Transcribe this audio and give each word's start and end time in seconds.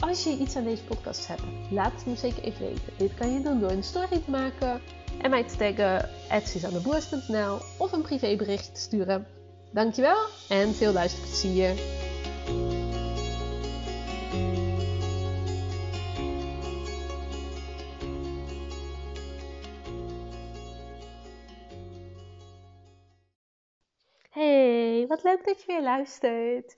Als 0.00 0.24
je 0.24 0.36
iets 0.36 0.56
aan 0.56 0.64
deze 0.64 0.84
podcast 0.84 1.26
hebt, 1.26 1.42
laat 1.70 1.92
het 1.92 2.06
me 2.06 2.16
zeker 2.16 2.42
even 2.42 2.66
weten. 2.66 2.92
Dit 2.96 3.14
kan 3.14 3.32
je 3.32 3.40
doen 3.40 3.60
door 3.60 3.70
een 3.70 3.82
story 3.82 4.22
te 4.24 4.30
maken 4.30 4.80
en 5.22 5.30
mij 5.30 5.44
te 5.44 5.56
taggen 5.56 6.08
@suzanneboers.nl 6.46 7.58
of 7.78 7.92
een 7.92 8.02
privébericht 8.02 8.74
te 8.74 8.80
sturen. 8.80 9.26
Dankjewel 9.72 10.26
en 10.48 10.74
veel 10.74 10.92
luisterplezier. 10.92 11.74
Hey, 24.30 25.04
wat 25.08 25.22
leuk 25.22 25.44
dat 25.44 25.60
je 25.60 25.66
weer 25.66 25.82
luistert. 25.82 26.74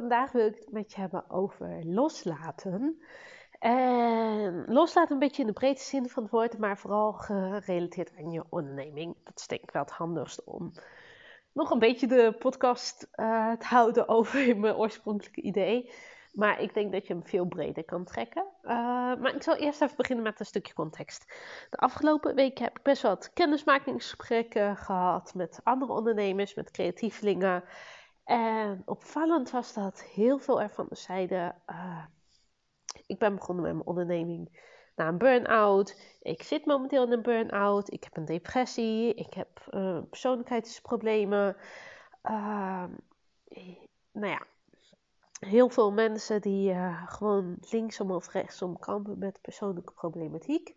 Vandaag 0.00 0.32
wil 0.32 0.46
ik 0.46 0.54
het 0.54 0.72
met 0.72 0.92
je 0.92 1.00
hebben 1.00 1.30
over 1.30 1.80
loslaten. 1.84 3.02
En 3.58 4.64
loslaten 4.66 5.12
een 5.12 5.18
beetje 5.18 5.40
in 5.40 5.46
de 5.46 5.52
breedste 5.52 5.88
zin 5.88 6.08
van 6.08 6.22
het 6.22 6.32
woord, 6.32 6.58
maar 6.58 6.78
vooral 6.78 7.12
gerelateerd 7.12 8.12
aan 8.18 8.30
je 8.30 8.44
onderneming. 8.48 9.16
Dat 9.24 9.38
is 9.38 9.46
denk 9.46 9.62
ik 9.62 9.70
wel 9.70 9.82
het 9.82 9.90
handigst 9.90 10.44
om 10.44 10.72
nog 11.52 11.70
een 11.70 11.78
beetje 11.78 12.06
de 12.06 12.34
podcast 12.38 13.08
uh, 13.14 13.52
te 13.52 13.66
houden 13.66 14.08
over 14.18 14.56
mijn 14.56 14.74
oorspronkelijke 14.74 15.40
idee. 15.40 15.92
Maar 16.32 16.60
ik 16.60 16.74
denk 16.74 16.92
dat 16.92 17.06
je 17.06 17.12
hem 17.12 17.26
veel 17.26 17.46
breder 17.46 17.84
kan 17.84 18.04
trekken. 18.04 18.46
Uh, 18.62 18.70
maar 19.20 19.34
ik 19.34 19.42
zal 19.42 19.56
eerst 19.56 19.82
even 19.82 19.96
beginnen 19.96 20.24
met 20.24 20.40
een 20.40 20.46
stukje 20.46 20.74
context. 20.74 21.24
De 21.70 21.76
afgelopen 21.76 22.34
weken 22.34 22.64
heb 22.64 22.78
ik 22.78 22.82
best 22.82 23.02
wel 23.02 23.10
wat 23.10 23.32
kennismakingsgesprekken 23.32 24.76
gehad 24.76 25.34
met 25.34 25.60
andere 25.62 25.92
ondernemers, 25.92 26.54
met 26.54 26.70
creatievelingen. 26.70 27.64
En 28.30 28.82
opvallend 28.84 29.50
was 29.50 29.72
dat 29.72 30.02
heel 30.02 30.38
veel 30.38 30.60
ervan 30.62 30.86
zeiden: 30.90 31.54
uh, 31.70 32.04
Ik 33.06 33.18
ben 33.18 33.34
begonnen 33.34 33.64
met 33.64 33.72
mijn 33.72 33.86
onderneming 33.86 34.62
na 34.96 35.08
een 35.08 35.18
burn-out. 35.18 36.00
Ik 36.20 36.42
zit 36.42 36.66
momenteel 36.66 37.04
in 37.04 37.12
een 37.12 37.22
burn-out. 37.22 37.92
Ik 37.92 38.04
heb 38.04 38.16
een 38.16 38.24
depressie. 38.24 39.14
Ik 39.14 39.34
heb 39.34 39.66
uh, 39.70 39.98
persoonlijkheidsproblemen. 40.10 41.56
Uh, 42.22 42.84
nou 44.12 44.32
ja, 44.32 44.46
heel 45.40 45.68
veel 45.68 45.92
mensen 45.92 46.40
die 46.40 46.72
uh, 46.72 47.06
gewoon 47.06 47.56
linksom 47.60 48.10
of 48.10 48.32
rechtsom 48.32 48.78
kampen 48.78 49.18
met 49.18 49.40
persoonlijke 49.40 49.92
problematiek. 49.92 50.74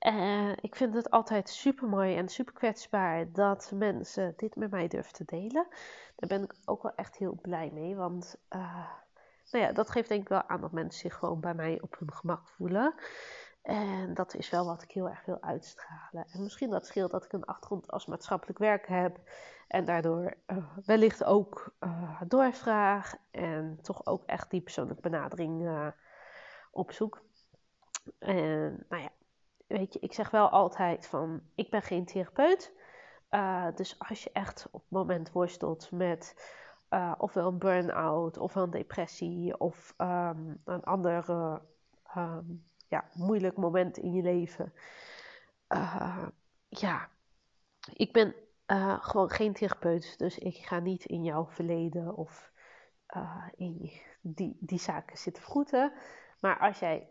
Uh, 0.00 0.52
ik 0.60 0.76
vind 0.76 0.94
het 0.94 1.10
altijd 1.10 1.48
super 1.48 1.88
mooi 1.88 2.16
en 2.16 2.28
super 2.28 2.54
kwetsbaar 2.54 3.32
dat 3.32 3.70
mensen 3.74 4.34
dit 4.36 4.56
met 4.56 4.70
mij 4.70 4.88
durven 4.88 5.12
te 5.12 5.24
delen. 5.24 5.66
Daar 6.16 6.28
ben 6.28 6.42
ik 6.42 6.54
ook 6.64 6.82
wel 6.82 6.94
echt 6.94 7.16
heel 7.16 7.38
blij 7.42 7.70
mee. 7.72 7.96
Want 7.96 8.36
uh, 8.50 8.88
nou 9.50 9.64
ja, 9.64 9.72
dat 9.72 9.90
geeft 9.90 10.08
denk 10.08 10.22
ik 10.22 10.28
wel 10.28 10.48
aan 10.48 10.60
dat 10.60 10.72
mensen 10.72 11.00
zich 11.00 11.14
gewoon 11.14 11.40
bij 11.40 11.54
mij 11.54 11.80
op 11.80 11.98
hun 11.98 12.12
gemak 12.12 12.48
voelen. 12.48 12.94
En 13.62 14.14
dat 14.14 14.34
is 14.34 14.50
wel 14.50 14.66
wat 14.66 14.82
ik 14.82 14.90
heel 14.90 15.08
erg 15.08 15.24
wil 15.24 15.42
uitstralen. 15.42 16.26
En 16.32 16.42
misschien 16.42 16.70
dat 16.70 16.86
scheelt 16.86 17.10
dat 17.10 17.24
ik 17.24 17.32
een 17.32 17.44
achtergrond 17.44 17.90
als 17.90 18.06
maatschappelijk 18.06 18.58
werk 18.58 18.86
heb. 18.86 19.18
En 19.68 19.84
daardoor 19.84 20.36
uh, 20.46 20.56
wellicht 20.84 21.24
ook 21.24 21.74
doorvraag. 22.26 23.14
En 23.30 23.78
toch 23.82 24.06
ook 24.06 24.24
echt 24.24 24.50
die 24.50 24.60
persoonlijke 24.60 25.02
benadering 25.02 25.70
opzoek. 26.70 27.24
En 28.18 28.84
nou 28.88 29.02
ja, 29.02 29.10
weet 29.66 29.92
je, 29.92 29.98
ik 29.98 30.12
zeg 30.12 30.30
wel 30.30 30.48
altijd 30.48 31.06
van, 31.06 31.42
ik 31.54 31.70
ben 31.70 31.82
geen 31.82 32.04
therapeut. 32.04 32.72
dus 33.74 33.98
als 33.98 34.24
je 34.24 34.30
echt 34.32 34.68
op 34.70 34.80
het 34.80 34.90
moment 34.90 35.32
worstelt 35.32 35.90
met 35.90 36.52
ofwel 37.18 37.46
een 37.46 37.58
burn-out, 37.58 38.38
of 38.38 38.54
een 38.54 38.70
depressie, 38.70 39.58
of 39.58 39.94
um, 39.98 40.60
een 40.64 40.84
andere... 40.84 41.62
Um, 42.16 42.64
ja, 42.88 43.04
moeilijk 43.12 43.56
moment 43.56 43.96
in 43.96 44.12
je 44.12 44.22
leven. 44.22 44.72
Uh, 45.68 46.26
ja, 46.68 47.08
ik 47.92 48.12
ben 48.12 48.34
gewoon 49.00 49.30
geen 49.30 49.52
therapeut, 49.52 50.18
dus 50.18 50.38
ik 50.38 50.56
ga 50.56 50.78
niet 50.78 51.04
in 51.04 51.24
jouw 51.24 51.46
verleden 51.46 52.16
of 52.16 52.52
in 53.56 53.92
die, 54.20 54.56
die 54.60 54.78
zaken 54.78 55.18
zitten 55.18 55.42
vroeten. 55.42 55.92
Maar 56.40 56.58
als 56.58 56.78
jij 56.78 57.08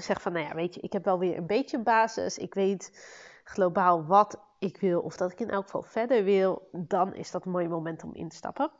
zegt 0.00 0.22
van, 0.22 0.32
nou 0.32 0.46
ja, 0.46 0.54
weet 0.54 0.74
je, 0.74 0.80
ik 0.80 0.92
heb 0.92 1.04
wel 1.04 1.18
weer 1.18 1.36
een 1.36 1.46
beetje 1.46 1.78
basis, 1.78 2.38
ik 2.38 2.54
weet 2.54 3.08
globaal 3.44 4.06
wat 4.06 4.40
ik 4.58 4.76
wil 4.76 5.00
of 5.00 5.16
dat 5.16 5.32
ik 5.32 5.40
in 5.40 5.50
elk 5.50 5.64
geval 5.64 5.82
verder 5.82 6.24
wil, 6.24 6.68
dan 6.72 7.14
is 7.14 7.30
dat 7.30 7.44
een 7.44 7.50
mooi 7.50 7.68
moment 7.68 8.04
om 8.04 8.14
in 8.14 8.28
te 8.28 8.36
stappen. 8.36 8.70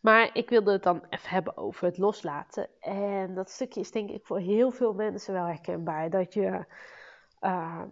Maar 0.00 0.30
ik 0.32 0.48
wilde 0.48 0.72
het 0.72 0.82
dan 0.82 1.04
even 1.08 1.30
hebben 1.30 1.56
over 1.56 1.84
het 1.84 1.98
loslaten. 1.98 2.68
En 2.80 3.34
dat 3.34 3.50
stukje 3.50 3.80
is 3.80 3.90
denk 3.90 4.10
ik 4.10 4.26
voor 4.26 4.38
heel 4.38 4.70
veel 4.70 4.94
mensen 4.94 5.34
wel 5.34 5.44
herkenbaar. 5.44 6.10
Dat 6.10 6.34
je 6.34 6.64
uh, 7.40 7.82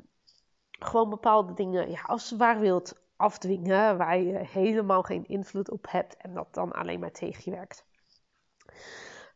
gewoon 0.70 1.10
bepaalde 1.10 1.54
dingen 1.54 1.90
ja, 1.90 2.00
als 2.02 2.30
het 2.30 2.38
waar 2.38 2.60
wilt 2.60 3.00
afdwingen. 3.16 3.96
Waar 3.96 4.18
je 4.18 4.38
helemaal 4.38 5.02
geen 5.02 5.26
invloed 5.26 5.70
op 5.70 5.86
hebt. 5.90 6.16
En 6.16 6.34
dat 6.34 6.54
dan 6.54 6.72
alleen 6.72 7.00
maar 7.00 7.12
tegen 7.12 7.42
je 7.44 7.50
werkt. 7.50 7.84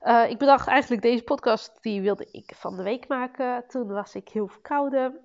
Uh, 0.02 0.30
ik 0.30 0.38
bedacht 0.38 0.66
eigenlijk 0.66 1.02
deze 1.02 1.22
podcast, 1.22 1.82
die 1.82 2.00
wilde 2.00 2.28
ik 2.30 2.54
van 2.54 2.76
de 2.76 2.82
week 2.82 3.08
maken. 3.08 3.64
Toen 3.68 3.86
was 3.86 4.14
ik 4.14 4.28
heel 4.28 4.48
verkouden. 4.48 5.20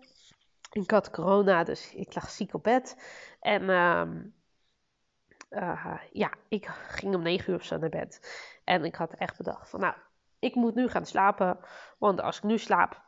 Ik 0.72 0.92
had 0.92 1.12
corona, 1.12 1.64
dus 1.64 1.94
ik 1.94 2.16
lag 2.16 2.30
ziek 2.30 2.54
op 2.54 2.64
bed. 2.64 2.98
En 3.40 3.62
uh, 3.62 4.04
uh, 5.50 5.98
ja, 6.12 6.32
ik 6.48 6.66
ging 6.88 7.16
om 7.16 7.22
negen 7.22 7.54
uur 7.54 7.60
of 7.60 7.66
zo 7.66 7.78
naar 7.78 7.90
bed. 7.90 8.20
En 8.64 8.84
ik 8.84 8.96
had 8.96 9.14
echt 9.14 9.38
bedacht 9.38 9.70
van, 9.70 9.80
nou, 9.80 9.96
ik 10.40 10.56
moet 10.56 10.76
nu 10.76 10.90
gaan 10.90 11.06
slapen. 11.06 11.60
Want 11.98 12.22
als 12.22 12.38
ik 12.38 12.44
nu 12.44 12.58
slaap, 12.58 13.02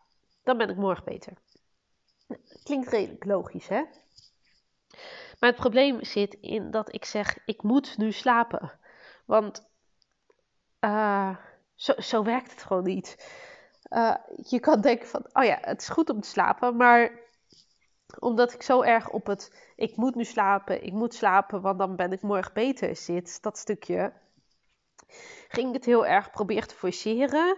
dan 0.44 0.58
ben 0.58 0.70
ik 0.70 0.78
morgen 0.78 1.06
beter. 1.06 1.34
Klinkt 2.64 2.90
redelijk 2.90 3.26
logisch, 3.26 3.68
hè? 3.68 3.84
Maar 5.40 5.50
het 5.50 5.56
probleem 5.56 6.04
zit 6.04 6.34
in 6.34 6.72
dat 6.72 6.94
ik 6.94 7.06
zeg, 7.06 7.38
ik 7.46 7.64
moet 7.64 7.98
nu 7.98 8.12
slapen. 8.12 8.80
Want 9.26 9.70
uh, 10.80 11.38
zo, 11.78 11.94
zo, 11.98 12.24
werkt 12.24 12.52
het 12.52 12.64
gewoon 12.64 12.84
niet. 12.84 13.32
Uh, 13.90 14.16
je 14.44 14.60
kan 14.60 14.82
denken 14.82 15.08
van, 15.08 15.26
oh 15.34 15.44
ja, 15.44 15.58
het 15.62 15.82
is 15.82 15.90
goed 15.90 16.10
om 16.10 16.22
te 16.22 16.30
slapen, 16.30 16.76
maar 16.76 17.12
omdat 18.20 18.54
ik 18.54 18.62
zo 18.62 18.82
erg 18.82 19.10
op 19.10 19.26
het 19.26 19.72
ik 19.76 19.96
moet 19.96 20.16
nu 20.16 20.24
slapen, 20.24 20.84
ik 20.84 20.94
moet 20.94 21.14
slapen, 21.14 21.62
want 21.62 21.80
dan 21.80 21.96
ben 21.96 22.12
ik 22.12 22.22
morgen 22.22 22.54
beter 22.54 22.96
zit, 22.96 23.42
dat 23.42 23.58
stukje, 23.58 24.14
ging 25.48 25.68
ik 25.68 25.74
het 25.74 25.86
heel 25.86 26.06
erg 26.06 26.32
proberen 26.32 26.68
te 26.68 26.76
forceren 26.76 27.58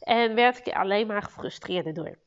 en 0.00 0.34
werd 0.34 0.58
ik 0.66 0.74
alleen 0.74 1.06
maar 1.06 1.22
gefrustreerder 1.22 1.94
door. 1.94 2.18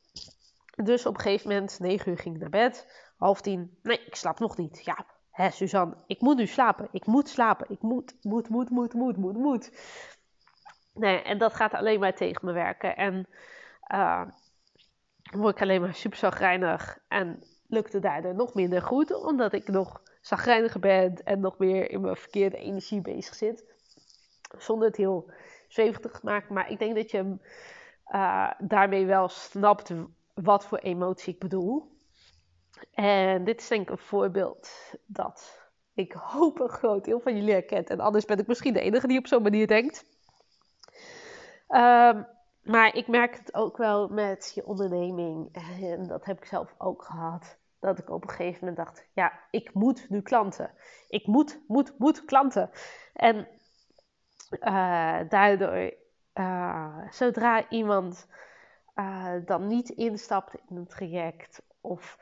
Dus 0.75 1.05
op 1.05 1.15
een 1.15 1.21
gegeven 1.21 1.49
moment, 1.49 1.79
9 1.79 2.11
uur 2.11 2.17
ging 2.17 2.35
ik 2.35 2.41
naar 2.41 2.49
bed, 2.49 2.87
half 3.17 3.41
tien, 3.41 3.77
nee, 3.81 4.05
ik 4.05 4.15
slaap 4.15 4.39
nog 4.39 4.57
niet. 4.57 4.85
Ja, 4.85 5.05
hè 5.31 5.49
Suzanne, 5.49 5.95
ik 6.07 6.21
moet 6.21 6.37
nu 6.37 6.47
slapen, 6.47 6.87
ik 6.91 7.05
moet 7.05 7.29
slapen, 7.29 7.65
ik 7.69 7.81
moet, 7.81 8.15
moet, 8.21 8.49
moet, 8.49 8.69
moet, 8.69 8.93
moet, 8.93 9.17
moet, 9.17 9.37
moet. 9.37 9.71
Nee, 10.93 11.21
en 11.21 11.37
dat 11.37 11.53
gaat 11.53 11.73
alleen 11.73 11.99
maar 11.99 12.15
tegen 12.15 12.45
me 12.45 12.53
werken 12.53 12.95
en 12.95 13.27
uh, 13.93 14.21
word 15.31 15.55
ik 15.55 15.61
alleen 15.61 15.81
maar 15.81 15.93
super 15.93 16.17
zagrijnig 16.17 16.99
en 17.07 17.43
lukte 17.67 17.99
daardoor 17.99 18.35
nog 18.35 18.53
minder 18.53 18.81
goed, 18.81 19.23
omdat 19.23 19.53
ik 19.53 19.67
nog 19.67 20.01
zagrijniger 20.21 20.79
ben 20.79 21.15
en 21.23 21.39
nog 21.39 21.57
meer 21.57 21.89
in 21.89 22.01
mijn 22.01 22.15
verkeerde 22.15 22.57
energie 22.57 23.01
bezig 23.01 23.35
zit. 23.35 23.65
Zonder 24.57 24.87
het 24.87 24.97
heel 24.97 25.31
zweverig 25.67 26.11
te 26.11 26.19
maken, 26.21 26.53
maar 26.53 26.71
ik 26.71 26.79
denk 26.79 26.95
dat 26.95 27.11
je 27.11 27.37
uh, 28.11 28.51
daarmee 28.59 29.05
wel 29.05 29.29
snapt 29.29 29.93
wat 30.33 30.65
voor 30.65 30.77
emotie 30.77 31.33
ik 31.33 31.39
bedoel. 31.39 31.91
En 32.91 33.43
dit 33.43 33.61
is 33.61 33.67
denk 33.67 33.81
ik 33.81 33.89
een 33.89 33.97
voorbeeld 33.97 34.69
dat 35.05 35.69
ik 35.93 36.11
hoop 36.11 36.59
een 36.59 36.69
groot 36.69 37.05
deel 37.05 37.19
van 37.19 37.35
jullie 37.35 37.51
herkent. 37.51 37.89
En 37.89 37.99
anders 37.99 38.25
ben 38.25 38.37
ik 38.37 38.47
misschien 38.47 38.73
de 38.73 38.81
enige 38.81 39.07
die 39.07 39.17
op 39.17 39.27
zo'n 39.27 39.43
manier 39.43 39.67
denkt. 39.67 40.05
Um, 41.73 42.27
maar 42.63 42.95
ik 42.95 43.07
merk 43.07 43.37
het 43.37 43.53
ook 43.53 43.77
wel 43.77 44.07
met 44.07 44.51
je 44.55 44.65
onderneming. 44.65 45.55
En 45.81 46.07
dat 46.07 46.25
heb 46.25 46.37
ik 46.37 46.45
zelf 46.45 46.75
ook 46.77 47.03
gehad 47.03 47.57
dat 47.79 47.99
ik 47.99 48.09
op 48.09 48.23
een 48.23 48.29
gegeven 48.29 48.59
moment 48.59 48.77
dacht: 48.77 49.05
ja, 49.13 49.39
ik 49.49 49.73
moet 49.73 50.09
nu 50.09 50.21
klanten. 50.21 50.71
Ik 51.09 51.27
moet, 51.27 51.59
moet, 51.67 51.99
moet 51.99 52.25
klanten. 52.25 52.69
En 53.13 53.47
uh, 54.59 55.19
daardoor 55.29 55.93
zodra 57.09 57.69
iemand 57.69 58.27
dan 59.45 59.67
niet 59.67 59.89
instapt 59.89 60.53
in 60.69 60.75
een 60.75 60.87
traject 60.87 61.61
of 61.81 62.17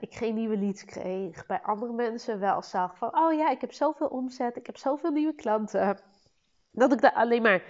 ik 0.00 0.14
geen 0.14 0.34
nieuwe 0.34 0.58
leads 0.58 0.84
kreeg, 0.84 1.46
bij 1.46 1.60
andere 1.62 1.92
mensen 1.92 2.40
wel 2.40 2.62
zag 2.62 2.96
van, 2.96 3.18
oh 3.18 3.32
ja, 3.32 3.50
ik 3.50 3.60
heb 3.60 3.72
zoveel 3.72 4.06
omzet, 4.06 4.56
ik 4.56 4.66
heb 4.66 4.76
zoveel 4.76 5.10
nieuwe 5.10 5.34
klanten, 5.34 5.98
dat 6.70 6.92
ik 6.92 7.00
daar 7.00 7.12
alleen 7.12 7.42
maar 7.42 7.62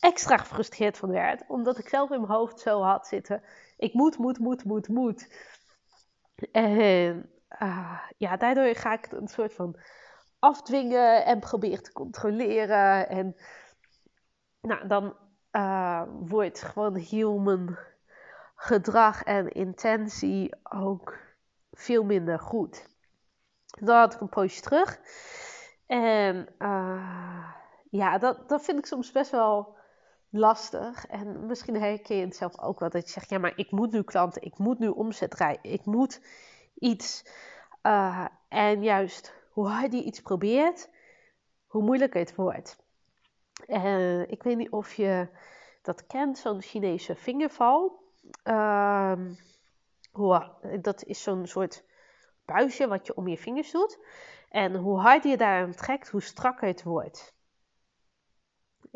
extra 0.00 0.36
gefrustreerd 0.36 0.96
van 0.96 1.10
werd, 1.10 1.44
omdat 1.48 1.78
ik 1.78 1.88
zelf 1.88 2.10
in 2.10 2.20
mijn 2.20 2.32
hoofd 2.32 2.60
zo 2.60 2.82
had 2.82 3.06
zitten, 3.06 3.42
ik 3.76 3.94
moet, 3.94 4.18
moet, 4.18 4.38
moet, 4.38 4.64
moet, 4.64 4.88
moet. 4.88 5.28
En 6.52 7.30
uh, 7.62 8.00
ja, 8.16 8.36
daardoor 8.36 8.74
ga 8.74 8.92
ik 8.92 9.12
een 9.12 9.28
soort 9.28 9.54
van 9.54 9.76
afdwingen 10.38 11.24
en 11.24 11.38
probeer 11.38 11.82
te 11.82 11.92
controleren. 11.92 13.08
En 13.08 13.36
nou, 14.60 14.86
dan 14.86 15.16
uh, 15.52 16.02
wordt 16.20 16.62
gewoon 16.62 16.94
heel 16.94 17.38
mijn 17.38 17.78
gedrag 18.54 19.22
en 19.22 19.48
intentie 19.48 20.54
ook 20.62 21.18
veel 21.72 22.04
minder 22.04 22.38
goed. 22.38 22.88
Dan 23.80 23.96
had 23.96 24.14
ik 24.14 24.20
een 24.20 24.28
poosje 24.28 24.60
terug. 24.60 25.00
En 25.86 26.48
uh, 26.58 27.48
ja, 27.90 28.18
dat, 28.18 28.48
dat 28.48 28.64
vind 28.64 28.78
ik 28.78 28.86
soms 28.86 29.12
best 29.12 29.30
wel 29.30 29.76
lastig. 30.30 31.06
En 31.06 31.46
misschien 31.46 31.80
herken 31.80 32.16
je 32.16 32.24
het 32.24 32.36
zelf 32.36 32.60
ook 32.60 32.80
wel. 32.80 32.90
Dat 32.90 33.06
je 33.06 33.10
zegt, 33.12 33.30
ja, 33.30 33.38
maar 33.38 33.52
ik 33.56 33.70
moet 33.70 33.92
nu 33.92 34.02
klanten, 34.02 34.42
ik 34.42 34.58
moet 34.58 34.78
nu 34.78 34.88
omzet 34.88 35.34
rijden, 35.34 35.72
ik 35.72 35.84
moet 35.84 36.20
iets. 36.74 37.24
Uh, 37.82 38.26
en 38.48 38.82
juist 38.82 39.34
hoe 39.50 39.68
harder 39.68 39.98
je 39.98 40.04
iets 40.04 40.20
probeert, 40.20 40.90
hoe 41.66 41.82
moeilijker 41.82 42.20
het 42.20 42.34
wordt. 42.34 42.84
Uh, 43.68 44.30
ik 44.30 44.42
weet 44.42 44.56
niet 44.56 44.70
of 44.70 44.94
je 44.94 45.28
dat 45.82 46.06
kent, 46.06 46.38
zo'n 46.38 46.62
Chinese 46.62 47.14
vingerval. 47.14 48.04
Uh, 48.44 49.12
dat 50.80 51.04
is 51.04 51.22
zo'n 51.22 51.46
soort 51.46 51.84
buisje 52.44 52.88
wat 52.88 53.06
je 53.06 53.16
om 53.16 53.28
je 53.28 53.38
vingers 53.38 53.70
doet. 53.70 53.98
En 54.48 54.74
hoe 54.76 54.98
harder 54.98 55.30
je 55.30 55.36
daaraan 55.36 55.74
trekt, 55.74 56.08
hoe 56.08 56.22
strakker 56.22 56.68
het 56.68 56.82
wordt. 56.82 57.35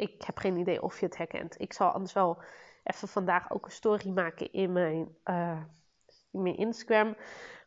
Ik 0.01 0.23
heb 0.23 0.39
geen 0.39 0.57
idee 0.57 0.83
of 0.83 1.01
je 1.01 1.07
het 1.07 1.17
herkent. 1.17 1.61
Ik 1.61 1.73
zal 1.73 1.91
anders 1.91 2.13
wel 2.13 2.43
even 2.85 3.09
vandaag 3.09 3.51
ook 3.51 3.65
een 3.65 3.71
story 3.71 4.09
maken 4.09 4.53
in 4.53 4.73
mijn, 4.73 5.17
in 6.33 6.43
mijn 6.43 6.57
Instagram. 6.57 7.17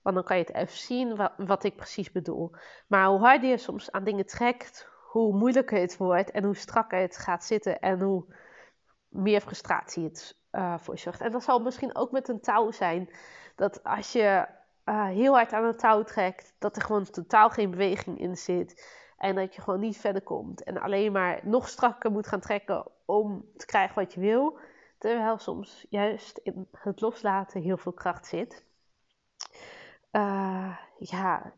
Want 0.02 0.16
dan 0.16 0.24
kan 0.24 0.38
je 0.38 0.44
het 0.44 0.56
even 0.56 0.78
zien 0.78 1.30
wat, 1.38 1.64
ik 1.64 1.76
precies 1.76 2.12
bedoel. 2.12 2.52
Maar 2.88 3.08
hoe 3.08 3.20
harder 3.20 3.50
je 3.50 3.58
soms 3.58 3.92
aan 3.92 4.04
dingen 4.04 4.26
trekt, 4.26 4.88
hoe 5.10 5.38
moeilijker 5.38 5.80
het 5.80 5.98
wordt 5.98 6.32
en 6.32 6.44
hoe 6.44 6.56
strakker 6.56 7.00
het 7.00 7.18
gaat 7.18 7.44
zitten 7.44 7.80
en 7.80 8.02
hoe 8.02 8.26
meer 9.08 9.42
frustratie 9.42 10.04
het 10.04 10.38
uh, 10.52 10.78
voor 10.78 10.98
zorgt. 10.98 11.22
En 11.22 11.32
dat 11.32 11.44
zal 11.44 11.60
misschien 11.60 11.96
ook 11.96 12.12
met 12.12 12.28
een 12.28 12.42
touw 12.42 12.72
zijn. 12.72 13.10
Dat 13.56 13.84
als 13.84 14.12
je 14.12 14.48
uh, 14.86 15.08
heel 15.08 15.34
hard 15.34 15.54
aan 15.54 15.66
het 15.66 15.80
touw 15.80 16.04
trekt, 16.04 16.54
dat 16.60 16.76
er 16.76 16.82
gewoon 16.82 17.04
totaal 17.04 17.50
geen 17.50 17.72
beweging 17.72 18.20
in 18.20 18.38
zit. 18.38 19.02
En 19.24 19.36
dat 19.36 19.56
je 19.56 19.62
gewoon 19.62 19.80
niet 19.80 19.98
verder 19.98 20.22
komt. 20.22 20.64
En 20.64 20.78
alleen 20.78 21.12
maar 21.12 21.40
nog 21.44 21.68
strakker 21.68 22.12
moet 22.12 22.28
gaan 22.28 22.40
trekken 22.40 22.88
om 23.06 23.46
te 23.58 23.66
krijgen 23.66 23.96
wat 23.96 24.14
je 24.14 24.20
wil. 24.20 24.58
Terwijl 24.98 25.38
soms 25.38 25.86
juist 25.90 26.38
in 26.38 26.68
het 26.72 27.02
loslaten 27.02 27.62
heel 27.62 27.78
veel 27.78 27.92
kracht 27.92 28.28
zit. 28.28 28.66
Uh, 30.12 30.78
ja, 30.98 31.54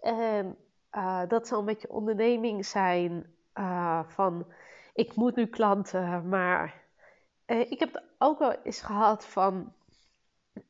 en 0.00 0.56
uh, 0.92 1.22
dat 1.28 1.46
zal 1.46 1.58
een 1.58 1.64
beetje 1.64 1.90
onderneming 1.90 2.66
zijn 2.66 3.34
uh, 3.54 4.00
van 4.06 4.52
ik 4.94 5.14
moet 5.14 5.36
nu 5.36 5.46
klanten, 5.46 6.28
maar 6.28 6.82
ik 7.46 7.78
heb 7.78 7.92
het 7.92 8.02
ook 8.18 8.38
wel 8.38 8.52
eens 8.62 8.80
gehad 8.80 9.26
van 9.26 9.72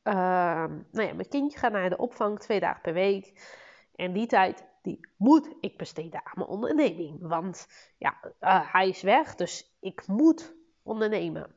nou 0.03 0.81
ja, 0.91 1.13
mijn 1.13 1.29
kindje 1.29 1.59
gaat 1.59 1.71
naar 1.71 1.89
de 1.89 1.97
opvang 1.97 2.39
twee 2.39 2.59
dagen 2.59 2.81
per 2.81 2.93
week. 2.93 3.51
En 3.95 4.13
die 4.13 4.27
tijd 4.27 4.71
die 4.83 4.99
moet 5.17 5.55
ik 5.59 5.77
besteden 5.77 6.25
aan 6.25 6.33
mijn 6.35 6.49
onderneming. 6.49 7.17
Want 7.21 7.67
ja, 7.97 8.17
hij 8.71 8.89
is 8.89 9.01
weg, 9.01 9.35
dus 9.35 9.75
ik 9.79 10.07
moet 10.07 10.55
ondernemen 10.83 11.53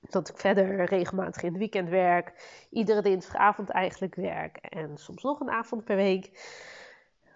dat 0.00 0.28
ik 0.28 0.38
verder 0.38 0.84
regelmatig 0.84 1.42
in 1.42 1.48
het 1.48 1.58
weekend 1.58 1.88
werk. 1.88 2.32
Iedere 2.70 3.02
dinsdagavond 3.02 3.70
eigenlijk 3.70 4.14
werk. 4.14 4.56
En 4.56 4.96
soms 4.96 5.22
nog 5.22 5.40
een 5.40 5.50
avond 5.50 5.84
per 5.84 5.96
week. 5.96 6.52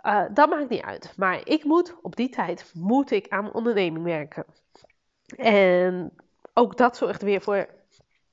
Uh, 0.02 0.24
dat 0.32 0.50
maakt 0.50 0.70
niet 0.70 0.82
uit. 0.82 1.12
Maar 1.16 1.46
ik 1.46 1.64
moet, 1.64 1.96
op 2.02 2.16
die 2.16 2.28
tijd, 2.28 2.70
moet 2.74 3.10
ik 3.10 3.28
aan 3.28 3.42
mijn 3.42 3.54
onderneming 3.54 4.04
werken. 4.04 4.44
En 5.36 6.12
ook 6.54 6.76
dat 6.76 6.96
zorgt 6.96 7.22
weer 7.22 7.40
voor 7.40 7.68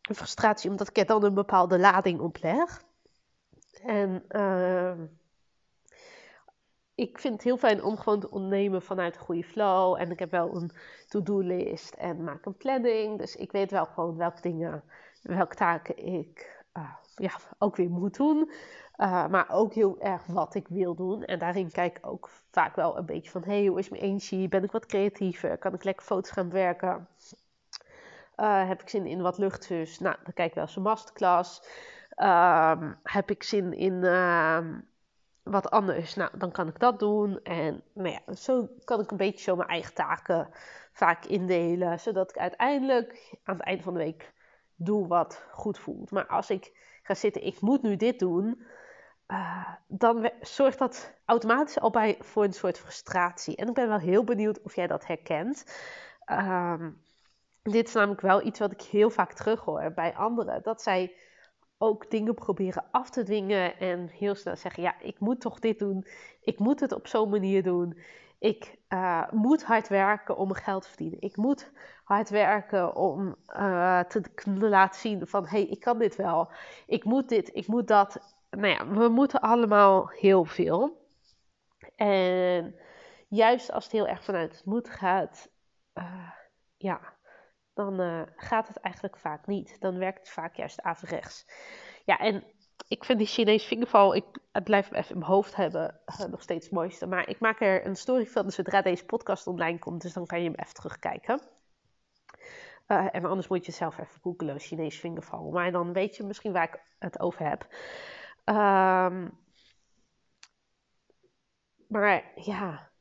frustratie, 0.02 0.70
omdat 0.70 0.90
ik 0.90 0.98
er 0.98 1.06
dan 1.06 1.24
een 1.24 1.34
bepaalde 1.34 1.80
lading 1.80 2.20
op 2.20 2.38
leg. 2.42 2.84
En... 3.82 4.24
Uh, 4.30 4.94
ik 6.96 7.20
vind 7.20 7.34
het 7.34 7.44
heel 7.44 7.58
fijn 7.58 7.84
om 7.84 7.98
gewoon 7.98 8.20
te 8.20 8.30
ondernemen 8.30 8.82
vanuit 8.82 9.16
een 9.16 9.22
goede 9.22 9.44
flow. 9.44 9.96
En 10.00 10.12
ik 10.12 10.20
heb 10.20 10.32
wel 10.32 10.56
een 10.56 10.72
to-do-list 11.08 11.94
en 11.94 12.24
maak 12.24 12.46
een 12.46 12.58
planning. 12.58 13.18
Dus 13.18 13.36
ik 13.36 13.52
weet 13.52 13.72
wel 13.72 13.86
gewoon 13.86 14.18
welke 14.18 14.42
dingen, 14.42 14.84
welke 15.22 15.56
taken 15.56 15.98
ik 15.98 16.64
uh, 16.78 16.94
ja, 17.16 17.32
ook 17.58 17.76
weer 17.76 17.90
moet 17.90 18.18
doen. 18.18 18.52
Uh, 18.98 19.28
maar 19.28 19.50
ook 19.50 19.74
heel 19.74 20.02
erg 20.02 20.26
wat 20.26 20.56
ik 20.56 20.68
wil 20.68 20.96
doen. 20.96 21.24
En 21.24 21.40
daarin 21.40 21.72
kijk 21.72 21.98
ik 21.98 22.08
ook 22.08 22.30
vaak 22.52 22.76
wel 22.76 22.98
een 22.98 23.06
beetje 23.06 23.32
van: 23.32 23.44
hey, 23.44 23.66
hoe 23.66 23.80
is 23.80 23.90
mijn 23.90 24.04
energie? 24.04 24.48
Ben 24.48 24.64
ik 24.64 24.72
wat 24.72 24.86
creatiever? 24.86 25.58
Kan 25.58 25.74
ik 25.74 25.84
lekker 25.84 26.06
foto's 26.06 26.32
gaan 26.32 26.50
werken? 26.50 27.08
Uh, 28.38 28.68
heb 28.68 28.82
ik 28.82 28.90
zin 28.90 29.06
in 29.06 29.22
wat 29.22 29.38
luchtzus? 29.38 30.00
Nou, 30.00 30.16
dan 30.24 30.34
kijk 30.34 30.50
ik 30.50 30.56
wel 30.56 30.64
eens 30.64 30.76
een 30.76 30.82
masterclass. 30.82 31.62
Uh, 32.18 32.92
heb 33.04 33.30
ik 33.30 33.44
zin 33.44 33.74
in 33.74 34.04
ehm, 34.04 34.80
wat 35.46 35.70
anders, 35.70 36.16
nou, 36.16 36.38
dan 36.38 36.52
kan 36.52 36.68
ik 36.68 36.80
dat 36.80 37.00
doen. 37.00 37.40
En 37.44 37.84
nou 37.94 38.10
ja, 38.10 38.34
zo 38.34 38.70
kan 38.84 39.00
ik 39.00 39.12
een 39.12 39.18
beetje 39.18 39.44
zo 39.44 39.56
mijn 39.56 39.70
eigen 39.70 39.94
taken 39.94 40.50
vaak 40.92 41.26
indelen, 41.26 42.00
zodat 42.00 42.30
ik 42.30 42.38
uiteindelijk 42.38 43.36
aan 43.44 43.56
het 43.56 43.66
eind 43.66 43.82
van 43.82 43.94
de 43.94 44.00
week 44.00 44.34
doe 44.76 45.08
wat 45.08 45.46
goed 45.52 45.80
voelt. 45.80 46.12
Maar 46.12 46.28
als 46.28 46.50
ik 46.50 46.72
ga 47.04 47.14
zitten, 47.14 47.46
ik 47.46 47.62
moet 47.62 47.82
nu 47.82 47.96
dit 47.96 48.20
doen, 48.20 48.66
uh, 49.28 49.68
dan 49.88 50.30
zorgt 50.42 50.80
dat 50.80 51.14
automatisch 51.26 51.80
al 51.80 51.90
bij 51.90 52.18
voor 52.20 52.44
een 52.44 52.54
soort 52.54 52.80
frustratie. 52.80 53.56
En 53.56 53.68
ik 53.68 53.74
ben 53.74 53.88
wel 53.88 54.00
heel 54.00 54.24
benieuwd 54.24 54.62
of 54.62 54.76
jij 54.76 54.88
dat 54.88 55.08
herkent. 55.08 55.66
Uh, 56.32 56.86
dit 57.62 57.88
is 57.88 57.94
namelijk 57.94 58.22
wel 58.22 58.46
iets 58.46 58.60
wat 58.60 58.72
ik 58.72 58.82
heel 58.82 59.10
vaak 59.10 59.34
terughoor 59.34 59.92
bij 59.94 60.16
anderen. 60.16 60.64
Dat 60.64 60.82
zij 60.82 61.16
ook 61.78 62.12
dingen 62.12 62.34
proberen 62.34 62.86
af 62.92 63.10
te 63.10 63.24
dwingen 63.24 63.80
en 63.80 64.08
heel 64.08 64.36
snel 64.36 64.56
zeggen: 64.56 64.84
Ja, 64.84 64.96
ik 65.00 65.20
moet 65.20 65.42
toch 65.42 65.60
dit 65.60 65.80
doen. 65.80 66.06
Ik 66.42 66.60
moet 66.60 66.80
het 66.80 66.92
op 66.92 67.08
zo'n 67.08 67.30
manier 67.30 67.64
doen. 67.64 67.98
Ik 68.40 68.78
uh, 68.90 69.32
moet 69.32 69.64
hard 69.64 69.88
werken 69.88 70.38
om 70.38 70.54
geld 70.54 70.82
te 70.82 70.88
verdienen. 70.88 71.22
Ik 71.22 71.38
moet 71.38 71.72
hard 72.04 72.30
werken 72.30 72.96
om 72.96 73.36
uh, 73.48 74.00
te 74.00 74.22
laten 74.46 75.00
zien 75.00 75.28
van... 75.28 75.44
hé, 75.44 75.50
hey, 75.50 75.68
ik 75.68 75.80
kan 75.80 76.00
dit 76.00 76.16
wel. 76.16 76.52
Ik 76.86 77.04
moet 77.04 77.30
dit, 77.30 77.50
ik 77.54 77.68
moet 77.68 77.88
dat. 77.88 78.36
Nou 78.50 78.68
ja, 78.68 78.88
we 78.88 79.08
moeten 79.08 79.42
allemaal 79.42 80.10
heel 80.10 80.46
veel. 80.46 81.08
En 81.96 82.76
juist 83.28 83.72
als 83.72 83.84
het 83.84 83.94
heel 83.94 84.08
erg 84.08 84.24
vanuit 84.24 84.52
het 84.52 84.66
moet 84.66 84.90
gaat... 84.90 85.50
Uh, 85.94 86.30
ja, 86.78 87.15
dan 87.76 88.02
uh, 88.02 88.22
gaat 88.36 88.68
het 88.68 88.78
eigenlijk 88.78 89.18
vaak 89.18 89.48
niet. 89.48 89.80
Dan 89.80 89.98
werkt 89.98 90.20
het 90.20 90.30
vaak 90.30 90.56
juist 90.56 90.82
averechts. 90.82 91.46
Ja, 92.06 92.18
en 92.18 92.44
ik 92.88 93.06
vind 93.06 93.18
die 93.18 93.28
Chinese 93.28 93.68
vingerval, 93.68 94.16
ik, 94.16 94.26
het 94.52 94.64
blijft 94.64 94.92
even 94.94 95.12
in 95.12 95.20
mijn 95.20 95.32
hoofd 95.32 95.56
hebben, 95.56 96.00
uh, 96.08 96.26
nog 96.26 96.42
steeds 96.42 96.66
het 96.66 96.74
mooiste. 96.74 97.08
Maar 97.08 97.30
ik 97.30 97.40
maak 97.40 97.62
er 97.62 97.86
een 97.86 97.96
story 97.96 98.26
van 98.26 98.52
zodra 98.52 98.82
deze 98.82 99.06
podcast 99.06 99.48
online 99.48 99.80
komt, 99.80 100.02
dus 100.02 100.14
dan 100.14 100.26
kan 100.26 100.42
je 100.42 100.50
hem 100.50 100.60
even 100.60 100.74
terugkijken. 100.74 101.42
Uh, 102.88 103.08
en 103.12 103.26
anders 103.26 103.48
moet 103.48 103.66
je 103.66 103.72
zelf 103.72 103.98
even 103.98 104.22
googlen, 104.22 104.60
Chinese 104.60 105.00
vingerval. 105.00 105.52
Maar 105.52 105.72
dan 105.72 105.94
weet 105.94 106.16
je 106.16 106.24
misschien 106.24 106.54
waar 106.54 106.68
ik 106.74 106.82
het 107.00 107.20
over 107.20 107.50
heb. 107.50 107.62
Um, 108.46 109.44
maar 111.88 112.32
ja, 112.36 112.92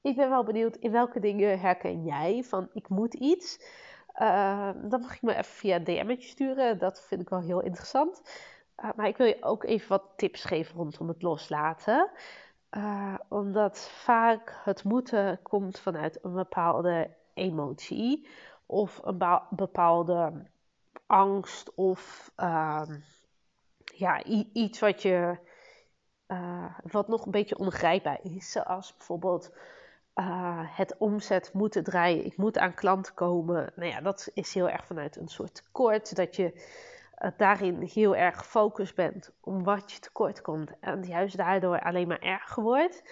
ik 0.00 0.16
ben 0.16 0.30
wel 0.30 0.44
benieuwd 0.44 0.76
in 0.76 0.90
welke 0.90 1.20
dingen 1.20 1.60
herken 1.60 2.04
jij 2.04 2.42
van 2.44 2.68
ik 2.72 2.88
moet 2.88 3.14
iets. 3.14 3.58
Uh, 4.22 4.70
dan 4.82 5.00
mag 5.00 5.14
je 5.14 5.26
me 5.26 5.32
even 5.32 5.44
via 5.44 5.76
een 5.76 5.84
DM'tje 5.84 6.28
sturen. 6.28 6.78
Dat 6.78 7.02
vind 7.02 7.20
ik 7.20 7.28
wel 7.28 7.40
heel 7.40 7.60
interessant. 7.60 8.22
Uh, 8.84 8.90
maar 8.96 9.06
ik 9.06 9.16
wil 9.16 9.26
je 9.26 9.42
ook 9.42 9.64
even 9.64 9.88
wat 9.88 10.04
tips 10.16 10.44
geven 10.44 10.76
rondom 10.76 11.08
het 11.08 11.22
loslaten. 11.22 12.10
Uh, 12.70 13.14
omdat 13.28 13.90
vaak 13.90 14.60
het 14.64 14.84
moeten 14.84 15.42
komt 15.42 15.78
vanuit 15.78 16.24
een 16.24 16.34
bepaalde 16.34 17.10
emotie. 17.34 18.28
Of 18.66 19.00
een 19.04 19.40
bepaalde 19.50 20.46
angst. 21.06 21.74
Of 21.74 22.32
ehm, 22.36 22.98
ja, 23.94 24.24
iets 24.52 24.78
wat 24.78 25.02
je... 25.02 25.38
wat 26.82 27.08
nog 27.08 27.24
een 27.24 27.30
beetje 27.30 27.58
ongrijpbaar 27.58 28.18
is. 28.22 28.50
Zoals 28.50 28.96
bijvoorbeeld 28.96 29.50
uh, 30.18 30.60
het 30.62 30.96
omzet 30.98 31.50
moeten 31.52 31.84
draaien. 31.84 32.24
Ik 32.24 32.36
moet 32.36 32.58
aan 32.58 32.74
klanten 32.74 33.14
komen. 33.14 33.72
Nou 33.74 33.90
ja, 33.90 34.00
dat 34.00 34.30
is 34.34 34.54
heel 34.54 34.68
erg 34.68 34.86
vanuit 34.86 35.16
een 35.16 35.28
soort 35.28 35.54
tekort. 35.54 36.16
Dat 36.16 36.36
je 36.36 36.52
uh, 37.18 37.30
daarin 37.36 37.82
heel 37.82 38.16
erg 38.16 38.38
gefocust 38.38 38.94
bent 38.94 39.32
om 39.40 39.64
wat 39.64 39.92
je 39.92 39.98
tekort 39.98 40.40
komt. 40.40 40.70
En 40.80 41.02
juist 41.02 41.36
daardoor 41.36 41.80
alleen 41.80 42.08
maar 42.08 42.20
erger 42.20 42.62
wordt. 42.62 43.02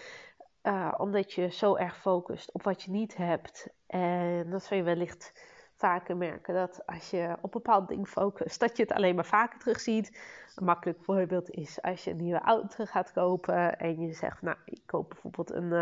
Uh, 0.63 0.95
omdat 0.97 1.33
je 1.33 1.49
zo 1.49 1.77
erg 1.77 2.01
focust 2.01 2.53
op 2.53 2.63
wat 2.63 2.83
je 2.83 2.91
niet 2.91 3.17
hebt. 3.17 3.69
En 3.87 4.51
dat 4.51 4.65
zul 4.65 4.77
je 4.77 4.83
wellicht 4.83 5.33
vaker 5.75 6.17
merken. 6.17 6.55
Dat 6.55 6.87
als 6.87 7.11
je 7.11 7.29
op 7.37 7.43
een 7.43 7.51
bepaald 7.63 7.89
ding 7.89 8.09
focust, 8.09 8.61
dat 8.61 8.77
je 8.77 8.83
het 8.83 8.93
alleen 8.93 9.15
maar 9.15 9.27
vaker 9.27 9.59
terugziet. 9.59 10.21
Een 10.55 10.65
makkelijk 10.65 11.03
voorbeeld 11.03 11.51
is 11.51 11.83
als 11.83 12.05
je 12.05 12.11
een 12.11 12.17
nieuwe 12.17 12.41
auto 12.41 12.85
gaat 12.85 13.13
kopen. 13.13 13.79
En 13.79 14.01
je 14.01 14.13
zegt, 14.13 14.43
nou, 14.43 14.57
ik 14.65 14.81
koop 14.87 15.09
bijvoorbeeld 15.09 15.51
een 15.51 15.73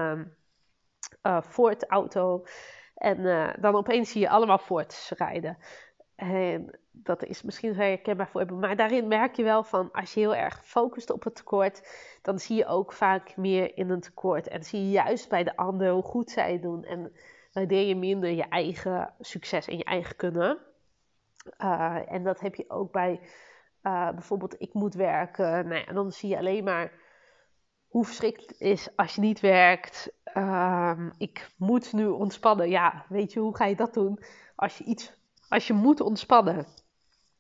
uh, 1.23 1.41
Ford 1.43 1.87
auto. 1.87 2.45
En 2.95 3.21
uh, 3.21 3.51
dan 3.61 3.75
opeens 3.75 4.11
zie 4.11 4.21
je 4.21 4.29
allemaal 4.29 4.59
Fords 4.59 5.11
rijden. 5.11 5.59
En 6.17 6.79
dat 6.93 7.25
is 7.25 7.43
misschien 7.43 7.75
herkenbaar 7.75 8.29
voor 8.29 8.41
je. 8.41 8.53
Maar 8.53 8.77
daarin 8.77 9.09
merk 9.09 9.37
je 9.37 9.43
wel 9.43 9.65
van 9.65 9.91
als 9.93 10.15
je 10.15 10.21
heel 10.21 10.35
erg 10.35 10.61
focust 10.65 11.11
op 11.11 11.25
het 11.25 11.35
tekort, 11.35 11.89
dan 12.23 12.39
zie 12.39 12.57
je 12.57 12.67
ook 12.67 12.93
vaak 12.93 13.37
meer 13.37 13.77
in 13.77 13.91
een 13.91 14.01
tekort. 14.01 14.49
En 14.49 14.65
zie 14.65 14.81
je 14.81 14.91
juist 14.91 15.29
bij 15.29 15.45
de 15.45 15.57
ander 15.57 15.91
hoe 15.91 16.03
goed 16.03 16.31
zij 16.31 16.53
het 16.53 16.63
doen. 16.63 16.85
En 16.85 17.13
waardeer 17.53 17.87
je 17.87 17.97
minder 17.97 18.31
je 18.31 18.49
eigen 18.49 19.15
succes 19.21 19.67
en 19.67 19.77
je 19.77 19.85
eigen 19.85 20.17
kunnen. 20.17 20.59
Uh, 21.59 22.13
en 22.13 22.23
dat 22.23 22.41
heb 22.41 22.55
je 22.55 22.65
ook 22.69 22.93
bij 22.93 23.21
bijvoorbeeld 23.83 24.61
ik 24.61 24.73
moet 24.73 24.95
werken. 24.95 25.69
Nou 25.69 25.85
ja, 25.87 25.93
dan 25.93 26.13
zie 26.13 26.29
je 26.29 26.39
alleen 26.39 26.65
maar 26.65 26.93
hoe 27.95 28.05
verschrikkelijk 28.05 28.51
het 28.51 28.61
is 28.61 28.89
als 28.97 29.15
je 29.15 29.21
niet 29.21 29.41
werkt. 29.41 30.13
Um, 30.37 31.13
ik 31.19 31.49
moet 31.57 31.93
nu 31.93 32.07
ontspannen. 32.07 32.69
Ja, 32.69 33.05
weet 33.09 33.33
je, 33.33 33.41
hoe 33.41 33.57
ga 33.57 33.65
je 33.65 33.77
dat 33.77 33.95
doen 33.95 34.19
als 34.55 34.79
je 34.79 34.85
iets, 34.85 35.13
als 35.49 35.67
je 35.67 35.73
moet 35.73 36.01
ontspannen? 36.01 36.67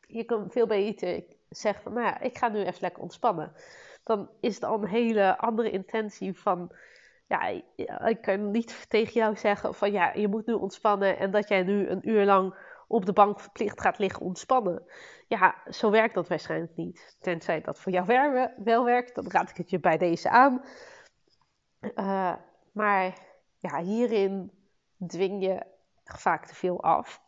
Je 0.07 0.25
kan 0.25 0.51
veel 0.51 0.67
beter 0.67 1.23
zeggen 1.49 1.83
van, 1.83 1.93
nou 1.93 2.07
ja, 2.07 2.21
ik 2.21 2.39
ga 2.39 2.49
nu 2.49 2.59
even 2.59 2.81
lekker 2.81 3.03
ontspannen. 3.03 3.53
Dan 4.05 4.29
is 4.41 4.55
het 4.55 4.65
al 4.65 4.83
een 4.83 4.89
hele 4.89 5.39
andere 5.39 5.71
intentie 5.71 6.39
van, 6.39 6.71
ja, 7.27 7.63
ik 8.09 8.21
kan 8.21 8.51
niet 8.51 8.87
tegen 8.89 9.13
jou 9.13 9.37
zeggen 9.37 9.75
van, 9.75 9.93
ja, 9.93 10.13
je 10.13 10.29
moet 10.29 10.47
nu 10.47 10.53
ontspannen 10.53 11.19
en 11.19 11.31
dat 11.31 11.49
jij 11.49 11.63
nu 11.63 11.89
een 11.89 12.09
uur 12.09 12.25
lang 12.25 12.55
op 12.95 13.07
de 13.07 13.13
bank 13.13 13.41
verplicht 13.41 13.81
gaat 13.81 13.99
liggen 13.99 14.23
ontspannen. 14.23 14.83
Ja, 15.29 15.55
zo 15.71 15.91
werkt 15.91 16.15
dat 16.15 16.29
waarschijnlijk 16.29 16.77
niet. 16.77 17.17
Tenzij 17.21 17.61
dat 17.61 17.81
voor 17.81 17.93
jou 17.93 18.07
wel 18.57 18.85
werkt, 18.85 19.15
dan 19.15 19.31
raad 19.31 19.51
ik 19.51 19.57
het 19.57 19.71
je 19.71 19.81
bij 19.81 19.99
deze 19.99 20.31
aan. 20.31 20.65
Uh, 21.81 22.35
maar 22.73 23.19
ja, 23.59 23.83
hierin 23.83 24.51
dwing 25.07 25.43
je 25.43 25.63
vaak 26.05 26.47
te 26.47 26.55
veel 26.55 26.83
af. 26.83 27.23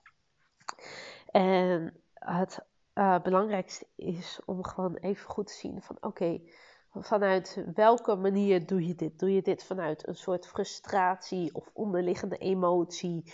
En 1.31 2.01
het 2.15 2.65
uh, 2.95 3.19
belangrijkste 3.23 3.87
is 3.97 4.41
om 4.45 4.65
gewoon 4.65 4.97
even 4.97 5.31
goed 5.31 5.47
te 5.47 5.53
zien 5.53 5.83
van 5.83 5.97
oké, 6.01 6.41
vanuit 6.93 7.65
welke 7.75 8.15
manier 8.15 8.67
doe 8.67 8.87
je 8.87 8.95
dit? 8.95 9.19
Doe 9.19 9.35
je 9.35 9.43
dit 9.43 9.65
vanuit 9.65 10.09
een 10.09 10.17
soort 10.17 10.47
frustratie 10.47 11.55
of 11.55 11.71
onderliggende 11.73 12.39
emotie? 12.39 13.33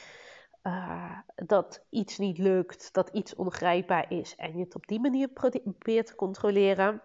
Uh, 0.63 1.19
dat 1.35 1.85
iets 1.91 2.19
niet 2.19 2.39
lukt, 2.39 2.93
dat 2.93 3.09
iets 3.09 3.35
ongrijpbaar 3.35 4.11
is 4.11 4.37
en 4.37 4.57
je 4.57 4.65
het 4.65 4.75
op 4.75 4.87
die 4.87 5.01
manier 5.01 5.29
probeert 5.29 6.07
te 6.07 6.15
controleren? 6.15 7.03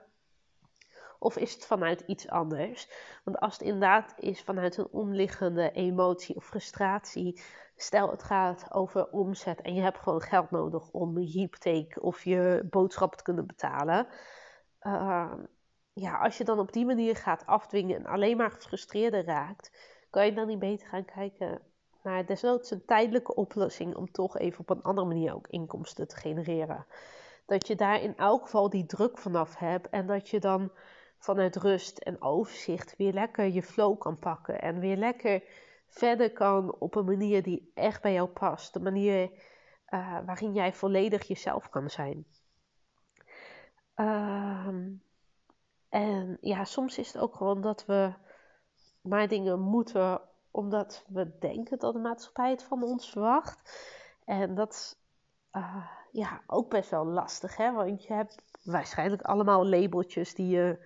Of 1.19 1.37
is 1.37 1.53
het 1.53 1.65
vanuit 1.65 2.01
iets 2.01 2.29
anders? 2.29 2.89
Want 3.23 3.39
als 3.39 3.53
het 3.53 3.61
inderdaad 3.61 4.13
is 4.17 4.41
vanuit 4.41 4.77
een 4.77 4.87
onderliggende 4.91 5.71
emotie 5.71 6.35
of 6.35 6.45
frustratie, 6.45 7.41
stel 7.75 8.11
het 8.11 8.23
gaat 8.23 8.73
over 8.73 9.09
omzet 9.09 9.61
en 9.61 9.73
je 9.73 9.81
hebt 9.81 9.99
gewoon 9.99 10.21
geld 10.21 10.51
nodig 10.51 10.89
om 10.91 11.19
je 11.19 11.25
hypotheek 11.25 12.03
of 12.03 12.23
je 12.23 12.67
boodschappen 12.69 13.17
te 13.17 13.23
kunnen 13.23 13.47
betalen. 13.47 14.07
Uh, 14.81 15.33
ja, 15.93 16.17
als 16.17 16.37
je 16.37 16.43
dan 16.43 16.59
op 16.59 16.73
die 16.73 16.85
manier 16.85 17.15
gaat 17.15 17.45
afdwingen 17.45 17.97
en 17.97 18.05
alleen 18.05 18.37
maar 18.37 18.51
gefrustreerder 18.51 19.25
raakt, 19.25 19.71
kan 20.09 20.25
je 20.25 20.33
dan 20.33 20.47
niet 20.47 20.59
beter 20.59 20.87
gaan 20.87 21.05
kijken 21.05 21.61
naar 22.07 22.25
desnoods 22.25 22.71
een 22.71 22.85
tijdelijke 22.85 23.35
oplossing 23.35 23.95
om 23.95 24.11
toch 24.11 24.37
even 24.37 24.59
op 24.59 24.69
een 24.69 24.83
andere 24.83 25.07
manier 25.07 25.33
ook 25.33 25.47
inkomsten 25.47 26.07
te 26.07 26.15
genereren. 26.15 26.85
Dat 27.45 27.67
je 27.67 27.75
daar 27.75 28.01
in 28.01 28.17
elk 28.17 28.41
geval 28.41 28.69
die 28.69 28.85
druk 28.85 29.17
vanaf 29.17 29.55
hebt 29.55 29.89
en 29.89 30.07
dat 30.07 30.29
je 30.29 30.39
dan 30.39 30.71
vanuit 31.17 31.55
rust 31.55 31.97
en 31.97 32.21
overzicht 32.21 32.95
weer 32.97 33.13
lekker 33.13 33.45
je 33.45 33.63
flow 33.63 33.99
kan 33.99 34.19
pakken. 34.19 34.61
En 34.61 34.79
weer 34.79 34.97
lekker 34.97 35.43
verder 35.87 36.31
kan 36.31 36.75
op 36.79 36.95
een 36.95 37.05
manier 37.05 37.43
die 37.43 37.71
echt 37.73 38.01
bij 38.01 38.13
jou 38.13 38.27
past. 38.27 38.73
De 38.73 38.79
manier 38.79 39.31
uh, 39.89 40.17
waarin 40.25 40.53
jij 40.53 40.73
volledig 40.73 41.27
jezelf 41.27 41.69
kan 41.69 41.89
zijn. 41.89 42.25
Uh, 43.95 44.67
en 45.89 46.37
ja, 46.41 46.63
soms 46.63 46.97
is 46.97 47.13
het 47.13 47.21
ook 47.21 47.35
gewoon 47.35 47.61
dat 47.61 47.85
we 47.85 48.13
maar 49.01 49.27
dingen 49.27 49.59
moeten 49.59 50.21
omdat 50.57 51.05
we 51.07 51.37
denken 51.39 51.79
dat 51.79 51.93
de 51.93 51.99
maatschappij 51.99 52.49
het 52.49 52.63
van 52.63 52.83
ons 52.83 53.09
verwacht. 53.09 53.85
En 54.25 54.55
dat 54.55 54.73
is 54.73 54.95
uh, 55.51 55.85
ja, 56.11 56.41
ook 56.47 56.69
best 56.69 56.89
wel 56.89 57.05
lastig, 57.05 57.57
hè? 57.57 57.73
want 57.73 58.03
je 58.03 58.13
hebt 58.13 58.37
waarschijnlijk 58.63 59.21
allemaal 59.21 59.65
labeltjes 59.65 60.33
die 60.33 60.47
je 60.47 60.77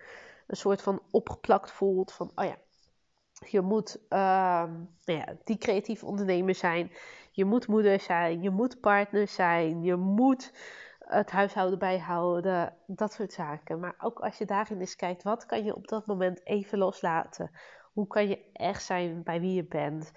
een 0.48 0.58
soort 0.58 0.82
van 0.82 1.02
opgeplakt 1.12 1.72
voelt. 1.72 2.12
Van, 2.12 2.32
oh 2.36 2.46
ja, 2.46 2.56
je 3.50 3.62
moet 3.62 3.96
uh, 4.10 4.20
nou 5.06 5.20
ja, 5.20 5.36
die 5.44 5.58
creatief 5.58 6.04
ondernemer 6.04 6.56
zijn. 6.56 6.92
Je 7.32 7.46
moet 7.46 7.68
moeder 7.68 8.00
zijn. 8.00 8.42
Je 8.42 8.50
moet 8.50 8.80
partner 8.80 9.28
zijn. 9.28 9.84
Je 9.84 9.96
moet 9.96 10.54
het 11.00 11.32
huishouden 11.32 11.80
bijhouden. 11.80 12.76
Dat 12.88 13.14
soort 13.14 13.34
zaken. 13.34 13.80
Maar 13.80 13.96
ook 14.00 14.20
als 14.20 14.38
je 14.38 14.46
daarin 14.46 14.80
eens 14.80 14.96
kijkt, 14.96 15.24
wat 15.24 15.46
kan 15.46 15.64
je 15.64 15.76
op 15.76 15.88
dat 15.88 16.06
moment 16.06 16.46
even 16.46 16.78
loslaten? 16.78 17.52
Hoe 17.92 18.08
kan 18.08 18.28
je 18.28 18.52
echt 18.54 18.84
zijn 18.84 19.24
bij 19.24 19.40
wie 19.40 19.54
je 19.54 19.66
bent? 19.66 20.12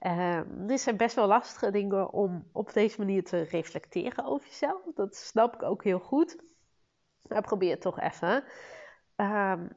Uh, 0.00 0.40
dit 0.48 0.80
zijn 0.80 0.96
best 0.96 1.14
wel 1.14 1.26
lastige 1.26 1.70
dingen 1.70 2.12
om 2.12 2.48
op 2.52 2.72
deze 2.72 2.98
manier 2.98 3.24
te 3.24 3.42
reflecteren 3.42 4.24
over 4.24 4.48
jezelf. 4.48 4.82
Dat 4.94 5.16
snap 5.16 5.54
ik 5.54 5.62
ook 5.62 5.84
heel 5.84 5.98
goed. 5.98 6.36
Maar 7.22 7.42
probeer 7.42 7.70
het 7.70 7.80
toch 7.80 8.00
even. 8.00 8.44
Um, 9.16 9.68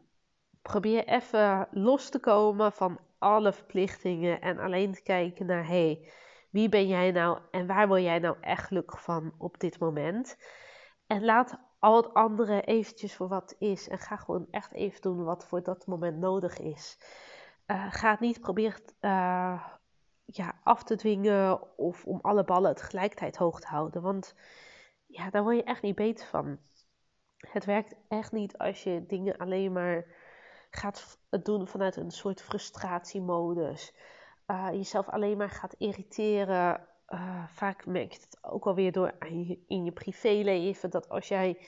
probeer 0.61 1.07
even 1.07 1.67
los 1.71 2.09
te 2.09 2.19
komen 2.19 2.71
van 2.71 2.99
alle 3.17 3.53
verplichtingen 3.53 4.41
en 4.41 4.59
alleen 4.59 4.93
te 4.93 5.03
kijken 5.03 5.45
naar 5.45 5.67
hey, 5.67 6.11
wie 6.49 6.69
ben 6.69 6.87
jij 6.87 7.11
nou 7.11 7.39
en 7.51 7.67
waar 7.67 7.87
wil 7.87 7.99
jij 7.99 8.19
nou 8.19 8.37
echt 8.41 8.67
gelukkig 8.67 9.01
van 9.01 9.33
op 9.37 9.59
dit 9.59 9.79
moment? 9.79 10.37
En 11.07 11.25
laat 11.25 11.59
al 11.79 11.95
het 11.95 12.13
andere 12.13 12.61
eventjes 12.61 13.15
voor 13.15 13.27
wat 13.27 13.55
is 13.59 13.87
en 13.87 13.97
ga 13.97 14.15
gewoon 14.15 14.47
echt 14.51 14.73
even 14.73 15.01
doen 15.01 15.23
wat 15.23 15.45
voor 15.47 15.63
dat 15.63 15.87
moment 15.87 16.17
nodig 16.17 16.59
is. 16.59 16.97
Uh, 17.67 17.86
ga 17.89 18.12
het 18.12 18.19
niet 18.19 18.39
proberen 18.39 18.81
uh, 19.01 19.63
ja, 20.25 20.60
af 20.63 20.84
te 20.84 20.95
dwingen 20.95 21.77
of 21.77 22.05
om 22.05 22.19
alle 22.22 22.43
ballen 22.43 22.75
tegelijkertijd 22.75 23.36
hoog 23.36 23.60
te 23.60 23.67
houden, 23.67 24.01
want 24.01 24.36
ja, 25.05 25.29
daar 25.29 25.43
word 25.43 25.55
je 25.55 25.63
echt 25.63 25.81
niet 25.81 25.95
beter 25.95 26.27
van. 26.27 26.60
Het 27.38 27.65
werkt 27.65 27.95
echt 28.07 28.31
niet 28.31 28.57
als 28.57 28.84
je 28.84 29.05
dingen 29.05 29.38
alleen 29.38 29.72
maar 29.72 30.05
gaat 30.69 31.19
doen 31.29 31.67
vanuit 31.67 31.95
een 31.95 32.12
soort 32.12 32.41
frustratiemodus. 32.41 33.93
Uh, 34.48 34.67
jezelf 34.72 35.10
alleen 35.10 35.38
maar 35.38 35.50
gaat 35.50 35.75
irriteren. 35.77 36.88
Vaak 37.48 37.86
merk 37.86 38.12
je 38.12 38.19
het 38.19 38.38
ook 38.41 38.65
alweer 38.65 38.91
door 38.91 39.13
in 39.67 39.84
je 39.84 39.91
privéleven. 39.91 40.89
Dat 40.89 41.10
als 41.10 41.27
jij 41.27 41.67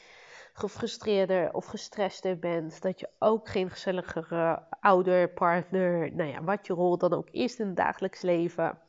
gefrustreerder 0.58 1.54
of 1.54 1.66
gestrester 1.66 2.40
bent, 2.40 2.82
dat 2.82 3.00
je 3.00 3.10
ook 3.20 3.50
geen 3.50 3.70
gezelligere 3.70 4.64
ouder, 4.80 5.30
partner, 5.34 6.16
nou 6.16 6.30
ja, 6.30 6.44
wat 6.44 6.68
je 6.68 6.74
rol 6.74 6.98
dan 6.98 7.14
ook 7.14 7.30
is 7.30 7.60
in 7.60 7.68
het 7.68 7.76
dagelijks 7.76 8.22
leven. 8.22 8.80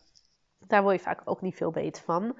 Daar 0.59 0.83
word 0.83 0.95
je 0.95 1.03
vaak 1.03 1.21
ook 1.25 1.41
niet 1.41 1.57
veel 1.57 1.71
beter 1.71 2.03
van. 2.03 2.39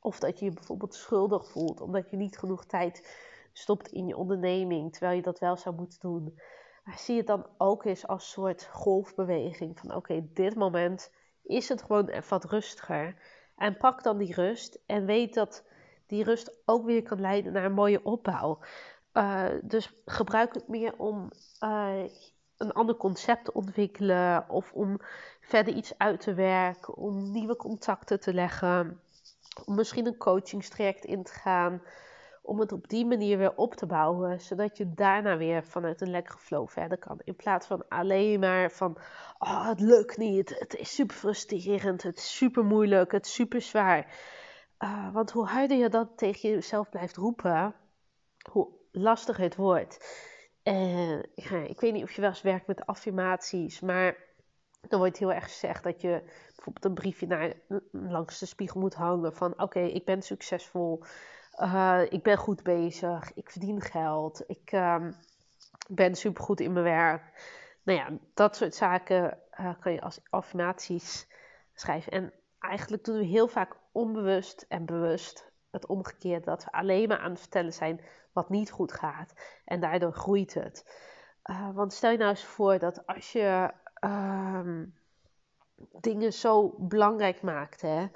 Of 0.00 0.18
dat 0.18 0.38
je 0.38 0.44
je 0.44 0.52
bijvoorbeeld 0.52 0.94
schuldig 0.94 1.50
voelt 1.50 1.80
omdat 1.80 2.10
je 2.10 2.16
niet 2.16 2.38
genoeg 2.38 2.64
tijd 2.64 3.18
stopt 3.52 3.92
in 3.92 4.06
je 4.06 4.16
onderneming, 4.16 4.92
terwijl 4.92 5.16
je 5.16 5.22
dat 5.22 5.38
wel 5.38 5.56
zou 5.56 5.74
moeten 5.74 5.98
doen. 6.00 6.40
Maar 6.84 6.98
zie 6.98 7.16
het 7.16 7.26
dan 7.26 7.46
ook 7.58 7.84
eens 7.84 8.06
als 8.06 8.22
een 8.22 8.28
soort 8.28 8.68
golfbeweging 8.72 9.78
van 9.78 9.94
oké, 9.94 10.26
dit 10.32 10.54
moment 10.54 11.12
is 11.42 11.68
het 11.68 11.82
gewoon 11.82 12.12
wat 12.28 12.44
rustiger. 12.44 13.14
En 13.56 13.76
pak 13.76 14.02
dan 14.02 14.18
die 14.18 14.34
rust 14.34 14.78
en 14.86 15.06
weet 15.06 15.34
dat 15.34 15.64
die 16.10 16.24
rust 16.24 16.52
ook 16.64 16.84
weer 16.84 17.02
kan 17.02 17.20
leiden 17.20 17.52
naar 17.52 17.64
een 17.64 17.72
mooie 17.72 18.02
opbouw. 18.02 18.58
Uh, 19.12 19.44
dus 19.62 19.92
gebruik 20.04 20.54
het 20.54 20.68
meer 20.68 20.94
om 20.96 21.30
uh, 21.64 22.02
een 22.56 22.72
ander 22.72 22.96
concept 22.96 23.44
te 23.44 23.52
ontwikkelen 23.52 24.48
of 24.48 24.72
om 24.72 25.00
verder 25.40 25.74
iets 25.74 25.98
uit 25.98 26.20
te 26.20 26.34
werken, 26.34 26.96
om 26.96 27.30
nieuwe 27.32 27.56
contacten 27.56 28.20
te 28.20 28.34
leggen, 28.34 29.00
om 29.64 29.74
misschien 29.74 30.06
een 30.06 30.16
coachingstraject 30.16 31.04
in 31.04 31.22
te 31.22 31.32
gaan 31.32 31.82
om 32.42 32.60
het 32.60 32.72
op 32.72 32.88
die 32.88 33.06
manier 33.06 33.38
weer 33.38 33.56
op 33.56 33.74
te 33.74 33.86
bouwen, 33.86 34.40
zodat 34.40 34.76
je 34.76 34.94
daarna 34.94 35.36
weer 35.36 35.64
vanuit 35.64 36.00
een 36.00 36.10
lekkere 36.10 36.38
flow 36.38 36.68
verder 36.68 36.98
kan. 36.98 37.20
In 37.24 37.36
plaats 37.36 37.66
van 37.66 37.88
alleen 37.88 38.40
maar 38.40 38.70
van, 38.70 38.98
oh 39.38 39.68
het 39.68 39.80
lukt 39.80 40.16
niet, 40.16 40.58
het 40.58 40.74
is 40.74 40.94
super 40.94 41.16
frustrerend, 41.16 42.02
het 42.02 42.16
is 42.16 42.36
super 42.36 42.64
moeilijk, 42.64 43.12
het 43.12 43.26
is 43.26 43.34
super 43.34 43.60
zwaar. 43.60 44.06
Uh, 44.84 45.12
want 45.12 45.30
hoe 45.30 45.46
harder 45.46 45.76
je 45.76 45.88
dat 45.88 46.18
tegen 46.18 46.50
jezelf 46.50 46.88
blijft 46.88 47.16
roepen, 47.16 47.74
hoe 48.50 48.68
lastiger 48.90 49.44
het 49.44 49.56
wordt. 49.56 50.18
Ja, 51.34 51.56
ik 51.66 51.80
weet 51.80 51.92
niet 51.92 52.02
of 52.02 52.12
je 52.12 52.20
wel 52.20 52.30
eens 52.30 52.42
werkt 52.42 52.66
met 52.66 52.86
affirmaties, 52.86 53.80
maar 53.80 54.16
dan 54.88 54.98
wordt 54.98 55.18
heel 55.18 55.32
erg 55.32 55.44
gezegd 55.44 55.82
dat 55.82 56.00
je 56.00 56.22
bijvoorbeeld 56.54 56.84
een 56.84 56.94
briefje 56.94 57.26
naar, 57.26 57.54
langs 57.92 58.38
de 58.38 58.46
spiegel 58.46 58.80
moet 58.80 58.94
hangen 58.94 59.34
van 59.34 59.60
oké, 59.60 59.80
ik 59.80 60.04
ben 60.04 60.22
succesvol, 60.22 61.02
uh, 61.58 62.02
ik 62.08 62.22
ben 62.22 62.36
goed 62.36 62.62
bezig, 62.62 63.34
ik 63.34 63.50
verdien 63.50 63.80
geld, 63.80 64.44
ik 64.46 64.72
uh, 64.72 65.06
ben 65.88 66.14
supergoed 66.14 66.60
in 66.60 66.72
mijn 66.72 66.84
werk. 66.84 67.22
Nou 67.82 67.98
ja, 67.98 68.18
dat 68.34 68.56
soort 68.56 68.74
zaken 68.74 69.38
uh, 69.60 69.70
kan 69.80 69.92
je 69.92 70.00
als 70.00 70.20
affirmaties 70.30 71.26
schrijven. 71.74 72.12
En 72.12 72.32
eigenlijk 72.60 73.04
doen 73.04 73.18
we 73.18 73.24
heel 73.24 73.48
vaak 73.48 73.76
onbewust 73.92 74.64
en 74.68 74.84
bewust 74.84 75.52
het 75.70 75.86
omgekeerde. 75.86 76.44
Dat 76.44 76.64
we 76.64 76.72
alleen 76.72 77.08
maar 77.08 77.18
aan 77.18 77.30
het 77.30 77.40
vertellen 77.40 77.72
zijn 77.72 78.00
wat 78.32 78.48
niet 78.48 78.70
goed 78.70 78.92
gaat. 78.92 79.34
En 79.64 79.80
daardoor 79.80 80.12
groeit 80.12 80.54
het. 80.54 81.08
Uh, 81.50 81.74
want 81.74 81.92
stel 81.92 82.10
je 82.10 82.18
nou 82.18 82.30
eens 82.30 82.44
voor 82.44 82.78
dat 82.78 83.06
als 83.06 83.32
je 83.32 83.70
uh, 84.04 84.82
dingen 86.00 86.32
zo 86.32 86.74
belangrijk 86.78 87.42
maakt. 87.42 87.80
Hè? 87.80 88.06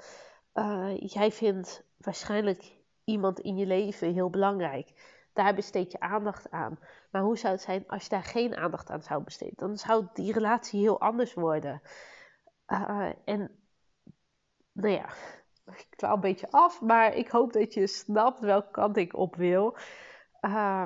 Uh, 0.53 0.97
jij 0.97 1.31
vindt 1.31 1.83
waarschijnlijk 1.97 2.75
iemand 3.03 3.39
in 3.39 3.57
je 3.57 3.65
leven 3.65 4.13
heel 4.13 4.29
belangrijk. 4.29 5.13
Daar 5.33 5.55
besteed 5.55 5.91
je 5.91 5.99
aandacht 5.99 6.51
aan. 6.51 6.79
Maar 7.11 7.21
hoe 7.21 7.37
zou 7.37 7.53
het 7.53 7.61
zijn 7.61 7.83
als 7.87 8.03
je 8.03 8.09
daar 8.09 8.23
geen 8.23 8.55
aandacht 8.55 8.89
aan 8.89 9.03
zou 9.03 9.23
besteden? 9.23 9.57
Dan 9.57 9.77
zou 9.77 10.07
die 10.13 10.33
relatie 10.33 10.79
heel 10.79 10.99
anders 10.99 11.33
worden. 11.33 11.81
Uh, 12.67 13.09
en 13.25 13.64
nou 14.75 14.93
ja, 14.93 15.09
ik 15.65 15.87
dwaal 15.95 16.13
een 16.13 16.19
beetje 16.19 16.51
af, 16.51 16.81
maar 16.81 17.13
ik 17.13 17.27
hoop 17.27 17.53
dat 17.53 17.73
je 17.73 17.87
snapt 17.87 18.39
welke 18.39 18.71
kant 18.71 18.97
ik 18.97 19.15
op 19.15 19.35
wil. 19.35 19.77
Uh, 20.41 20.83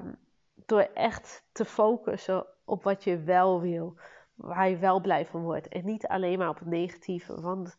door 0.65 0.89
echt 0.93 1.43
te 1.51 1.65
focussen 1.65 2.45
op 2.65 2.83
wat 2.83 3.03
je 3.03 3.23
wel 3.23 3.61
wil, 3.61 3.97
waar 4.35 4.69
je 4.69 4.77
wel 4.77 5.01
blij 5.01 5.25
van 5.25 5.41
wordt. 5.41 5.67
En 5.67 5.85
niet 5.85 6.07
alleen 6.07 6.37
maar 6.37 6.49
op 6.49 6.59
het 6.59 6.67
negatieve. 6.67 7.41
Want 7.41 7.77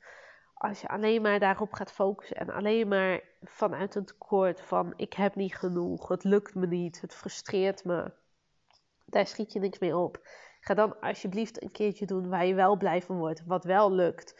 als 0.55 0.81
je 0.81 0.88
alleen 0.88 1.23
maar 1.23 1.38
daarop 1.38 1.73
gaat 1.73 1.93
focussen 1.93 2.37
en 2.37 2.50
alleen 2.50 2.88
maar 2.88 3.21
vanuit 3.43 3.95
een 3.95 4.05
tekort 4.05 4.61
van 4.61 4.93
ik 4.97 5.12
heb 5.12 5.35
niet 5.35 5.55
genoeg, 5.55 6.09
het 6.09 6.25
lukt 6.25 6.55
me 6.55 6.67
niet, 6.67 7.00
het 7.00 7.14
frustreert 7.14 7.85
me, 7.85 8.12
daar 9.05 9.26
schiet 9.26 9.52
je 9.52 9.61
niks 9.61 9.79
mee 9.79 9.97
op. 9.97 10.29
Ga 10.61 10.75
dan 10.75 11.00
alsjeblieft 11.00 11.62
een 11.62 11.71
keertje 11.71 12.07
doen 12.07 12.29
waar 12.29 12.47
je 12.47 12.55
wel 12.55 12.76
blij 12.76 13.02
van 13.02 13.19
wordt, 13.19 13.45
wat 13.47 13.64
wel 13.64 13.93
lukt. 13.93 14.35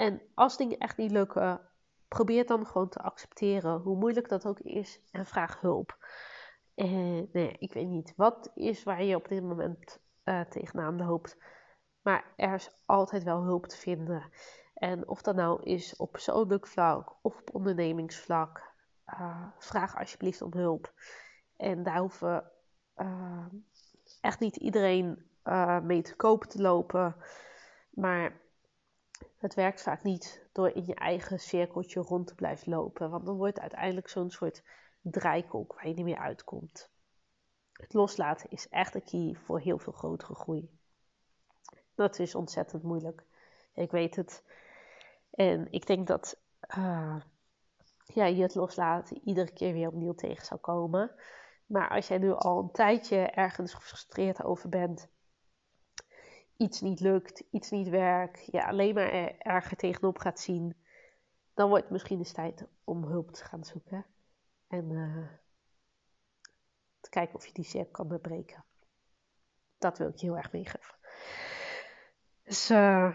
En 0.00 0.22
als 0.34 0.56
dingen 0.56 0.78
echt 0.78 0.96
niet 0.96 1.10
lukken, 1.10 1.60
probeer 2.08 2.46
dan 2.46 2.66
gewoon 2.66 2.88
te 2.88 2.98
accepteren, 2.98 3.80
hoe 3.80 3.96
moeilijk 3.96 4.28
dat 4.28 4.46
ook 4.46 4.60
is, 4.60 5.00
en 5.10 5.26
vraag 5.26 5.60
hulp. 5.60 6.06
En 6.74 7.28
nee, 7.32 7.56
ik 7.58 7.72
weet 7.72 7.86
niet 7.86 8.12
wat 8.16 8.50
is 8.54 8.82
waar 8.82 9.02
je 9.02 9.16
op 9.16 9.28
dit 9.28 9.42
moment 9.42 10.00
uh, 10.24 10.40
tegenaan 10.40 10.96
loopt, 10.96 11.36
maar 12.02 12.32
er 12.36 12.54
is 12.54 12.70
altijd 12.86 13.22
wel 13.22 13.42
hulp 13.42 13.66
te 13.66 13.76
vinden. 13.76 14.30
En 14.74 15.08
of 15.08 15.22
dat 15.22 15.34
nou 15.34 15.62
is 15.62 15.96
op 15.96 16.12
persoonlijk 16.12 16.66
vlak 16.66 17.16
of 17.22 17.40
op 17.40 17.54
ondernemingsvlak, 17.54 18.72
uh, 19.06 19.46
vraag 19.58 19.98
alsjeblieft 19.98 20.42
om 20.42 20.52
hulp. 20.52 20.92
En 21.56 21.82
daar 21.82 21.98
hoeven 21.98 22.50
echt 24.20 24.40
niet 24.40 24.56
iedereen 24.56 25.26
mee 25.82 26.02
te 26.02 26.16
kopen 26.16 26.48
te 26.48 26.62
lopen, 26.62 27.16
maar 27.90 28.40
het 29.38 29.54
werkt 29.54 29.82
vaak 29.82 30.02
niet 30.02 30.46
door 30.52 30.68
in 30.68 30.86
je 30.86 30.94
eigen 30.94 31.40
cirkeltje 31.40 32.00
rond 32.00 32.26
te 32.26 32.34
blijven 32.34 32.72
lopen. 32.72 33.10
Want 33.10 33.26
dan 33.26 33.36
wordt 33.36 33.54
het 33.54 33.62
uiteindelijk 33.62 34.08
zo'n 34.08 34.30
soort 34.30 34.62
draaikolk 35.00 35.74
waar 35.74 35.88
je 35.88 35.94
niet 35.94 36.04
meer 36.04 36.18
uitkomt. 36.18 36.90
Het 37.72 37.92
loslaten 37.92 38.50
is 38.50 38.68
echt 38.68 38.92
de 38.92 39.00
key 39.00 39.34
voor 39.44 39.60
heel 39.60 39.78
veel 39.78 39.92
grotere 39.92 40.34
groei. 40.34 40.70
Dat 41.94 42.18
is 42.18 42.34
ontzettend 42.34 42.82
moeilijk. 42.82 43.24
Ik 43.74 43.90
weet 43.90 44.16
het. 44.16 44.44
En 45.30 45.72
ik 45.72 45.86
denk 45.86 46.06
dat 46.06 46.40
uh, 46.78 47.20
ja, 48.04 48.24
je 48.24 48.42
het 48.42 48.54
loslaten 48.54 49.20
iedere 49.24 49.52
keer 49.52 49.72
weer 49.72 49.88
opnieuw 49.88 50.14
tegen 50.14 50.46
zou 50.46 50.60
komen. 50.60 51.10
Maar 51.66 51.88
als 51.88 52.08
jij 52.08 52.18
nu 52.18 52.32
al 52.32 52.58
een 52.58 52.70
tijdje 52.70 53.16
ergens 53.16 53.74
gefrustreerd 53.74 54.44
over 54.44 54.68
bent, 54.68 55.08
iets 56.60 56.80
niet 56.80 57.00
lukt, 57.00 57.42
iets 57.50 57.70
niet 57.70 57.88
werkt, 57.88 58.48
je 58.50 58.66
alleen 58.66 58.94
maar 58.94 59.12
er 59.12 59.38
erger 59.38 59.76
tegenop 59.76 60.18
gaat 60.18 60.40
zien, 60.40 60.76
dan 61.54 61.68
wordt 61.68 61.82
het 61.82 61.92
misschien 61.92 62.18
eens 62.18 62.32
tijd 62.32 62.66
om 62.84 63.04
hulp 63.04 63.32
te 63.32 63.44
gaan 63.44 63.64
zoeken. 63.64 64.06
En 64.68 64.90
uh, 64.90 65.26
te 67.00 67.10
kijken 67.10 67.34
of 67.34 67.46
je 67.46 67.52
die 67.52 67.64
cirkel 67.64 67.90
kan 67.90 68.08
doorbreken. 68.08 68.64
Dat 69.78 69.98
wil 69.98 70.08
ik 70.08 70.20
heel 70.20 70.36
erg 70.36 70.52
meegeven. 70.52 70.94
Dus 72.42 72.70
uh, 72.70 73.14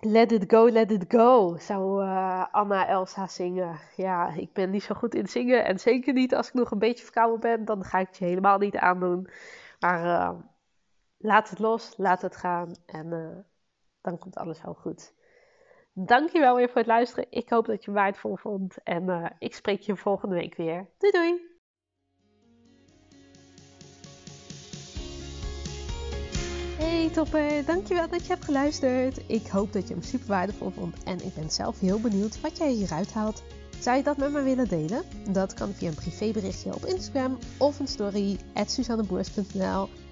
let 0.00 0.32
it 0.32 0.44
go, 0.52 0.70
let 0.70 0.90
it 0.90 1.04
go, 1.08 1.56
zou 1.58 2.04
uh, 2.04 2.46
Anna 2.50 2.88
Elsa 2.88 3.26
zingen. 3.26 3.78
Ja, 3.96 4.34
ik 4.34 4.52
ben 4.52 4.70
niet 4.70 4.82
zo 4.82 4.94
goed 4.94 5.14
in 5.14 5.26
zingen. 5.26 5.64
En 5.64 5.78
zeker 5.78 6.12
niet 6.12 6.34
als 6.34 6.48
ik 6.48 6.54
nog 6.54 6.70
een 6.70 6.78
beetje 6.78 7.04
verkouden 7.04 7.40
ben. 7.40 7.64
Dan 7.64 7.84
ga 7.84 7.98
ik 7.98 8.06
het 8.06 8.16
je 8.16 8.24
helemaal 8.24 8.58
niet 8.58 8.76
aandoen. 8.76 9.28
Maar 9.80 10.34
laat 11.24 11.50
het 11.50 11.58
los, 11.58 11.94
laat 11.96 12.22
het 12.22 12.36
gaan. 12.36 12.74
En 12.86 13.08
dan 14.00 14.18
komt 14.18 14.36
alles 14.36 14.62
wel 14.62 14.74
goed. 14.74 15.12
Dankjewel 15.92 16.56
weer 16.56 16.68
voor 16.68 16.76
het 16.76 16.86
luisteren. 16.86 17.26
Ik 17.30 17.48
hoop 17.48 17.66
dat 17.66 17.84
je 17.84 17.90
het 17.90 18.00
waardevol 18.00 18.36
vond. 18.36 18.76
En 18.82 19.02
uh, 19.02 19.26
ik 19.38 19.54
spreek 19.54 19.80
je 19.80 19.96
volgende 19.96 20.34
week 20.34 20.54
weer. 20.54 20.86
Doei 20.98 21.12
doei! 21.12 21.52
Hey 26.78 27.10
topper, 27.10 27.64
dankjewel 27.64 28.08
dat 28.08 28.26
je 28.26 28.32
hebt 28.32 28.44
geluisterd. 28.44 29.30
Ik 29.30 29.46
hoop 29.46 29.72
dat 29.72 29.88
je 29.88 29.94
hem 29.94 30.02
super 30.02 30.28
waardevol 30.28 30.70
vond. 30.70 31.02
En 31.02 31.24
ik 31.24 31.34
ben 31.34 31.50
zelf 31.50 31.80
heel 31.80 32.00
benieuwd 32.00 32.40
wat 32.40 32.56
jij 32.58 32.70
hieruit 32.70 33.12
haalt. 33.12 33.42
Zou 33.80 33.96
je 33.96 34.02
dat 34.02 34.16
met 34.16 34.32
me 34.32 34.42
willen 34.42 34.68
delen? 34.68 35.02
Dat 35.32 35.54
kan 35.54 35.72
via 35.72 35.88
een 35.88 35.94
privéberichtje 35.94 36.74
op 36.74 36.84
Instagram 36.84 37.38
of 37.58 37.78
een 37.78 37.88
story 37.88 38.38
at 38.54 38.70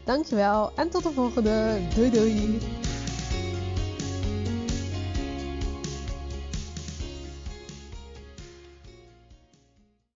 Dankjewel 0.04 0.72
en 0.76 0.90
tot 0.90 1.02
de 1.02 1.10
volgende. 1.10 1.78
Doei 1.94 2.10
doei! 2.10 2.58